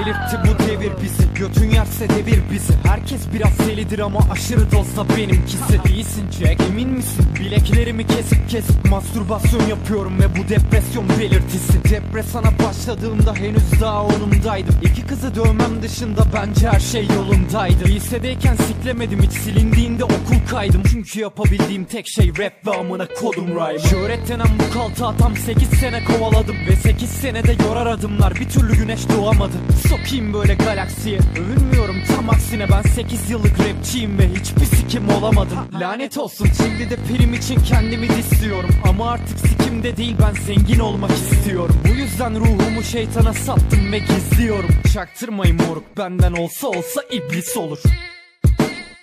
[0.00, 0.58] Delirtti bu
[0.90, 2.72] devir bizi Götün yerse devir bizi.
[2.84, 5.80] Herkes biraz delidir ama aşırı dozda benimkisi.
[5.88, 7.26] İyisin Jack emin misin?
[7.40, 11.84] Bileklerimi kesip kesip mastürbasyon yapıyorum ve bu depresyon belirtisi.
[11.84, 14.74] Depresana başladığımda henüz daha onumdaydım.
[14.82, 17.84] İki kızı dövmem dışında bence her şey yolundaydı.
[17.84, 20.82] Lisedeyken siklemedim hiç silindiğinde okul kaydım.
[20.92, 23.78] Çünkü yapabildiğim tek şey rap ve amına kodum rhyme.
[23.78, 26.56] Şöhret denen bu kaltağı tam 8 sene kovaladım.
[26.68, 29.56] Ve 8 senede yorar adımlar bir türlü güneş doğamadı.
[29.88, 36.18] Sokayım böyle galaksiye Övünmüyorum tam aksine ben 8 yıllık rapçiyim ve hiçbir sikim olamadım Lanet
[36.18, 41.76] olsun şimdi de prim için kendimi disliyorum Ama artık sikimde değil ben zengin olmak istiyorum
[41.88, 47.78] Bu yüzden ruhumu şeytana sattım ve gizliyorum Çaktırmayın moruk benden olsa olsa iblis olur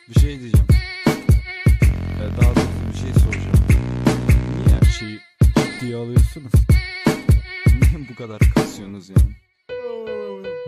[0.10, 0.68] Bir şey diyeceğim.
[2.18, 3.68] Ee, daha doğrusu bir şey soracağım.
[4.56, 6.52] Niye her şeyi ciddiye alıyorsunuz?
[7.68, 9.47] Niye bu kadar kasıyorsunuz yani?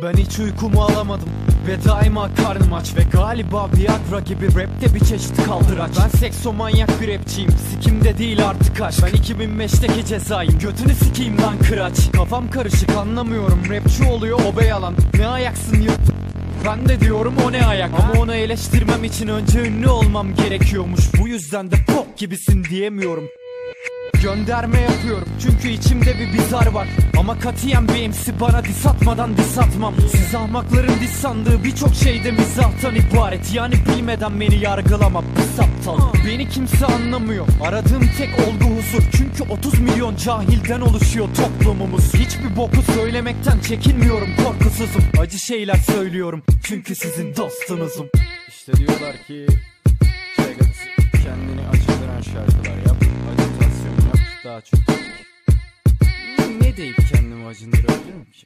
[0.03, 1.29] Ben hiç uykumu alamadım.
[1.67, 7.19] Ve daima karnım aç Ve galiba Viagra gibi rapte bir çeşit kaldıraç Ben seksomanyak bir
[7.19, 7.51] rapçiyim.
[7.51, 9.03] Sikimde değil artık aşk.
[9.03, 10.59] Ben 2005'teki cezayım.
[10.59, 12.11] Götünü sikeyim lan kıraç.
[12.13, 13.59] Kafam karışık anlamıyorum.
[13.69, 14.95] Rapçi oluyor o yalan.
[15.17, 15.99] Ne ayaksın yırt
[16.65, 17.91] ben de diyorum o ne ayak?
[17.99, 21.01] Ama onu eleştirmem için önce ünlü olmam gerekiyormuş.
[21.21, 23.29] Bu yüzden de pop gibisin diyemiyorum
[24.23, 26.87] Gönderme yapıyorum çünkü içimde bir bizar var.
[27.19, 29.93] Ama katiyen bir MC bana dis atmadan dis atmam.
[30.11, 33.53] Siz ahmakların dis sandığı birçok şeyde mizahtan ibaret.
[33.53, 35.99] Yani bilmeden beni yargılama pis aptal.
[36.27, 37.47] Beni kimse anlamıyor.
[37.63, 39.03] Aradığım tek olgu huzur.
[39.17, 42.13] Çünkü 30 milyon cahilden oluşuyor toplumumuz.
[42.13, 45.03] Hiçbir boku söylemekten çekinmiyorum korkusuzum.
[45.19, 48.07] Acı şeyler söylüyorum çünkü sizin dostunuzum.
[48.49, 49.45] İşte diyorlar ki
[50.35, 50.75] Şegat
[51.11, 53.03] kendini acındıran şarkılar yap.
[53.37, 53.48] Yap.
[54.49, 54.79] Daha çok.
[56.61, 58.45] Ne deyip kendimi acındırabilirim ki?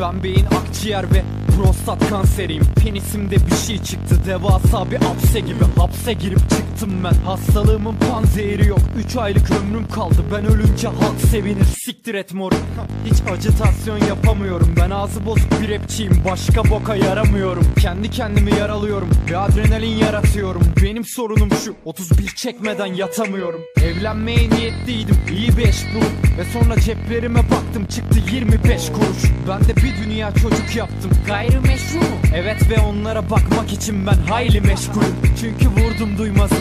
[0.00, 1.22] Ben beyin akciğer ve
[1.56, 2.62] prostat kanseriyim.
[2.84, 5.64] Penisimde bir şey çıktı devasa bir hapse gibi.
[5.76, 7.12] Hapse girip çıktım ben.
[7.12, 8.78] Hastalığımın panzehiri yok.
[8.96, 10.24] 3 aylık ömrüm kaldı.
[10.34, 11.64] Ben ölünce halk sevinir.
[11.64, 12.58] Siktir et moruk.
[13.04, 14.74] Hiç acitasyon yapamıyorum.
[14.80, 16.22] Ben ağzı bozuk bir rapçiyim.
[16.30, 17.66] Başka boka yaramıyorum.
[17.80, 20.62] Kendi kendimi yaralıyorum Ve adrenalin yaratıyorum.
[20.82, 21.74] Benim sorunum şu.
[21.84, 23.60] 31 çekmeden yatamıyorum.
[23.82, 25.16] Evlenmeye niyetliydim.
[25.30, 27.86] İyi bir eş bulup Ve sonra ceplerime baktım.
[27.86, 29.32] Çıktı 25 kuruş.
[29.48, 31.10] Ben de bir dünya çocuk yaptım.
[31.26, 32.16] Gayrimeşru mu?
[32.34, 35.16] Evet ve onlara bakmak için ben hayli meşgulüm.
[35.40, 36.58] Çünkü vurdum duymazım.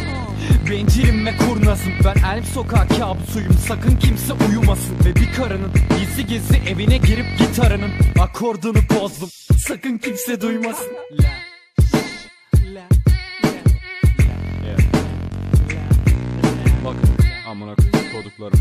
[0.69, 1.93] Bencilim ve kurnazım.
[2.05, 3.53] Ben Elm sokağı kabusuyum.
[3.67, 4.95] Sakın kimse uyumasın.
[5.05, 9.29] Ve bir karının gizli gizli evine girip gitarının Akordunu bozdum.
[9.57, 10.87] Sakın kimse duymasın.
[16.85, 17.09] Bakın
[17.47, 17.75] amına
[18.13, 18.59] koduklarım.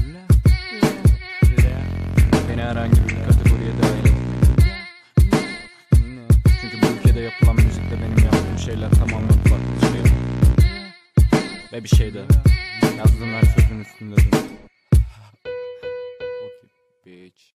[2.49, 4.28] Beni herhangi bir kategoriye dahil
[7.29, 10.13] yapılan müzikle benim yaptığım şeyler tamamen farklı şeyler.
[11.73, 12.23] Ve bir şey de
[12.99, 14.21] yazdığım her sözün üstünde de.
[16.45, 16.71] Okay,
[17.07, 17.58] bitch.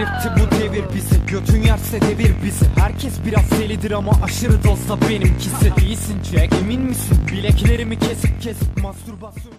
[0.00, 5.72] Delirtti bu devir bizi Götün yerse devir bizi Herkes biraz delidir ama aşırı dozda benimkisi
[5.82, 7.18] İyisin Jack emin misin?
[7.32, 9.52] Bileklerimi kesip kesip mastürbasyon